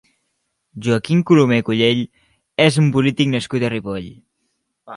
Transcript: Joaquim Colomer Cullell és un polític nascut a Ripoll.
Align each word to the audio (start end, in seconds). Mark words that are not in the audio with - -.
Joaquim 0.85 1.19
Colomer 1.31 1.59
Cullell 1.67 2.01
és 2.67 2.81
un 2.85 2.89
polític 2.97 3.33
nascut 3.35 3.69
a 3.69 3.73
Ripoll. 3.75 4.09